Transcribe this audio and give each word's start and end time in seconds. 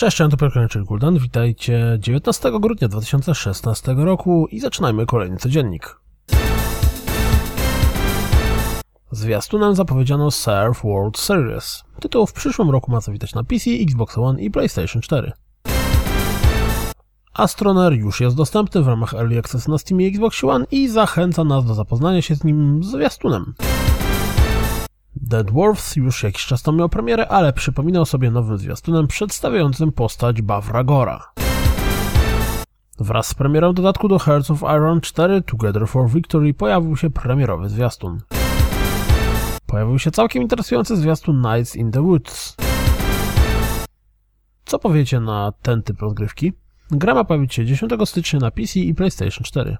Cześć, 0.00 0.20
ja 0.20 0.28
to 0.28 0.68
czyli 0.68 0.84
Guldan. 0.84 1.18
Witajcie 1.18 1.96
19 1.98 2.52
grudnia 2.60 2.88
2016 2.88 3.94
roku 3.98 4.46
i 4.50 4.60
zaczynajmy 4.60 5.06
kolejny 5.06 5.36
codziennik. 5.36 6.00
Zwiastunem 9.10 9.74
zapowiedziano 9.74 10.30
Surf 10.30 10.82
World 10.84 11.18
Series. 11.18 11.84
Tytuł 12.00 12.26
w 12.26 12.32
przyszłym 12.32 12.70
roku 12.70 12.90
ma 12.92 13.00
zawitać 13.00 13.34
na 13.34 13.44
PC, 13.44 13.70
Xbox 13.70 14.18
One 14.18 14.42
i 14.42 14.50
PlayStation 14.50 15.02
4. 15.02 15.32
Astroner 17.34 17.92
już 17.92 18.20
jest 18.20 18.36
dostępny 18.36 18.82
w 18.82 18.88
ramach 18.88 19.14
Early 19.14 19.38
Access 19.38 19.68
na 19.68 19.78
Steam 19.78 20.00
i 20.00 20.06
Xbox 20.06 20.44
One 20.44 20.66
i 20.70 20.88
zachęca 20.88 21.44
nas 21.44 21.64
do 21.64 21.74
zapoznania 21.74 22.22
się 22.22 22.34
z 22.34 22.44
nim 22.44 22.84
zwiastunem. 22.84 23.54
The 25.28 25.44
Dwarfs 25.44 25.96
już 25.96 26.22
jakiś 26.22 26.46
czas 26.46 26.62
temu 26.62 26.78
miał 26.78 26.88
premierę, 26.88 27.28
ale 27.28 27.52
przypominał 27.52 28.04
sobie 28.04 28.30
nowym 28.30 28.58
zwiastunem 28.58 29.06
przedstawiającym 29.06 29.92
postać 29.92 30.42
Bavragora. 30.42 31.32
Wraz 32.98 33.26
z 33.26 33.34
premierą 33.34 33.72
dodatku 33.72 34.08
do 34.08 34.18
Hearts 34.18 34.50
of 34.50 34.62
Iron 34.62 35.00
4 35.00 35.42
Together 35.42 35.88
for 35.88 36.08
Victory 36.08 36.54
pojawił 36.54 36.96
się 36.96 37.10
premierowy 37.10 37.68
zwiastun. 37.68 38.20
Pojawił 39.66 39.98
się 39.98 40.10
całkiem 40.10 40.42
interesujący 40.42 40.96
zwiastun 40.96 41.40
Nights 41.40 41.76
in 41.76 41.90
the 41.90 42.02
Woods. 42.02 42.56
Co 44.64 44.78
powiecie 44.78 45.20
na 45.20 45.52
ten 45.62 45.82
typ 45.82 46.00
rozgrywki? 46.00 46.52
Gra 46.90 47.14
ma 47.14 47.24
pojawić 47.24 47.54
się 47.54 47.66
10 47.66 47.92
stycznia 48.04 48.40
na 48.40 48.50
PC 48.50 48.80
i 48.80 48.94
PlayStation 48.94 49.44
4. 49.44 49.76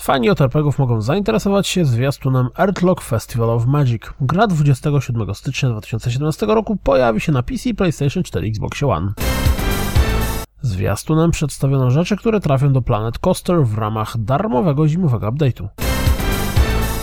Fani 0.00 0.30
OTRPGów 0.30 0.78
mogą 0.78 1.00
zainteresować 1.00 1.66
się 1.66 1.84
zwiastunem 1.84 2.48
Earthlock 2.58 3.02
Festival 3.02 3.50
of 3.50 3.66
Magic. 3.66 4.02
Gra 4.20 4.46
27 4.46 5.34
stycznia 5.34 5.68
2017 5.68 6.46
roku 6.46 6.76
pojawi 6.76 7.20
się 7.20 7.32
na 7.32 7.42
PC, 7.42 7.74
PlayStation 7.74 8.22
4 8.22 8.46
i 8.46 8.50
Xbox 8.50 8.82
One. 8.82 9.12
Zwiastunem 10.62 11.30
przedstawiono 11.30 11.90
rzeczy, 11.90 12.16
które 12.16 12.40
trafią 12.40 12.72
do 12.72 12.82
Planet 12.82 13.18
Coaster 13.18 13.64
w 13.64 13.78
ramach 13.78 14.18
darmowego 14.18 14.88
zimowego 14.88 15.28
update'u. 15.32 15.68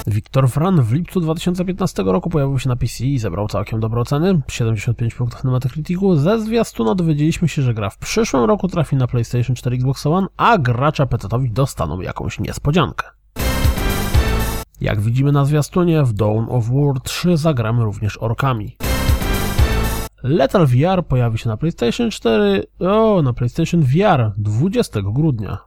Victor 0.07 0.49
Fran 0.49 0.81
w 0.81 0.93
lipcu 0.93 1.21
2015 1.21 2.03
roku 2.03 2.29
pojawił 2.29 2.59
się 2.59 2.69
na 2.69 2.75
PC 2.75 3.05
i 3.05 3.19
zebrał 3.19 3.47
całkiem 3.47 3.79
dobre 3.79 4.01
oceny, 4.01 4.41
75 4.47 5.15
punktów 5.15 5.43
na 5.43 5.51
Metacriticu. 5.51 6.15
Ze 6.15 6.39
zwiastuna 6.39 6.95
dowiedzieliśmy 6.95 7.47
się, 7.47 7.61
że 7.61 7.73
gra 7.73 7.89
w 7.89 7.97
przyszłym 7.97 8.43
roku 8.43 8.67
trafi 8.67 8.95
na 8.95 9.07
PlayStation 9.07 9.55
4 9.55 9.75
Xbox 9.75 10.05
One, 10.05 10.27
a 10.37 10.57
gracza 10.57 11.05
PC-owi 11.05 11.51
dostaną 11.51 12.01
jakąś 12.01 12.39
niespodziankę. 12.39 13.07
Jak 14.81 15.01
widzimy 15.01 15.31
na 15.31 15.45
zwiastunie, 15.45 16.03
w 16.03 16.13
Dawn 16.13 16.45
of 16.49 16.69
War 16.69 17.01
3 17.03 17.37
zagramy 17.37 17.83
również 17.83 18.17
orkami. 18.17 18.77
Lethal 20.23 20.67
VR 20.67 21.05
pojawi 21.07 21.37
się 21.37 21.49
na 21.49 21.57
PlayStation 21.57 22.11
4, 22.11 22.63
o, 22.79 23.21
na 23.21 23.33
PlayStation 23.33 23.81
VR 23.81 24.31
20 24.37 25.01
grudnia. 25.01 25.57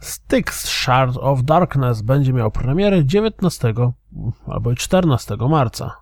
Styx 0.00 0.68
Shard 0.68 1.16
of 1.16 1.42
Darkness 1.42 2.02
będzie 2.02 2.32
miał 2.32 2.50
premierę 2.50 3.04
19 3.04 3.74
albo 4.46 4.74
14 4.74 5.36
marca. 5.48 5.96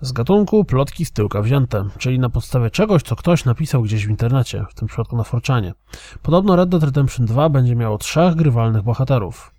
Z 0.00 0.12
gatunku 0.12 0.64
plotki 0.64 1.04
z 1.04 1.12
tyłka 1.12 1.42
wzięte, 1.42 1.84
czyli 1.98 2.18
na 2.18 2.30
podstawie 2.30 2.70
czegoś, 2.70 3.02
co 3.02 3.16
ktoś 3.16 3.44
napisał 3.44 3.82
gdzieś 3.82 4.06
w 4.06 4.10
internecie, 4.10 4.64
w 4.70 4.74
tym 4.74 4.88
przypadku 4.88 5.16
na 5.16 5.24
Forczanie. 5.24 5.74
Podobno 6.22 6.56
Red 6.56 6.68
Dead 6.68 6.82
Redemption 6.82 7.26
2 7.26 7.48
będzie 7.48 7.76
miało 7.76 7.98
trzech 7.98 8.34
grywalnych 8.34 8.82
bohaterów. 8.82 9.54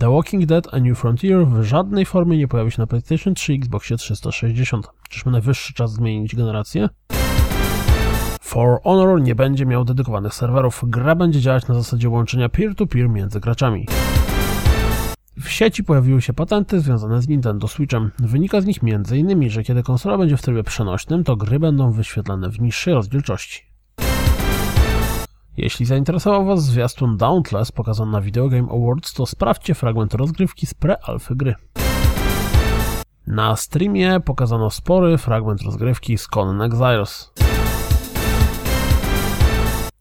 The 0.00 0.10
Walking 0.10 0.46
Dead 0.46 0.74
A 0.74 0.78
New 0.78 0.98
Frontier 0.98 1.46
w 1.46 1.62
żadnej 1.64 2.06
formie 2.06 2.38
nie 2.38 2.48
pojawi 2.48 2.70
się 2.70 2.82
na 2.82 2.86
PlayStation 2.86 3.34
3 3.34 3.54
i 3.54 3.56
Xboxie 3.56 3.96
360. 3.96 4.88
Czyżby 5.08 5.30
najwyższy 5.30 5.74
czas 5.74 5.92
zmienić 5.92 6.36
generację? 6.36 6.88
For 8.48 8.80
Honor 8.84 9.22
nie 9.22 9.34
będzie 9.34 9.66
miał 9.66 9.84
dedykowanych 9.84 10.34
serwerów. 10.34 10.84
Gra 10.86 11.14
będzie 11.14 11.40
działać 11.40 11.68
na 11.68 11.74
zasadzie 11.74 12.08
łączenia 12.08 12.48
peer-to-peer 12.48 13.06
-peer 13.06 13.10
między 13.10 13.40
graczami. 13.40 13.86
W 15.40 15.48
sieci 15.48 15.84
pojawiły 15.84 16.22
się 16.22 16.32
patenty 16.32 16.80
związane 16.80 17.22
z 17.22 17.28
Nintendo 17.28 17.68
Switchem. 17.68 18.10
Wynika 18.18 18.60
z 18.60 18.66
nich 18.66 18.78
m.in., 18.82 19.50
że 19.50 19.62
kiedy 19.62 19.82
konsola 19.82 20.18
będzie 20.18 20.36
w 20.36 20.42
trybie 20.42 20.62
przenośnym, 20.62 21.24
to 21.24 21.36
gry 21.36 21.60
będą 21.60 21.92
wyświetlane 21.92 22.50
w 22.50 22.60
niższej 22.60 22.94
rozdzielczości. 22.94 23.62
Jeśli 25.56 25.86
zainteresował 25.86 26.44
Was 26.44 26.64
zwiastun 26.64 27.16
Dauntless 27.16 27.72
pokazany 27.72 28.12
na 28.12 28.20
Video 28.20 28.48
Game 28.48 28.68
Awards, 28.72 29.14
to 29.14 29.26
sprawdźcie 29.26 29.74
fragment 29.74 30.14
rozgrywki 30.14 30.66
z 30.66 30.74
pre-alfy 30.74 31.36
gry. 31.36 31.54
Na 33.26 33.56
streamie 33.56 34.20
pokazano 34.24 34.70
spory 34.70 35.18
fragment 35.18 35.62
rozgrywki 35.62 36.18
z 36.18 36.26
Conan 36.26 36.62
Exiles. 36.62 37.32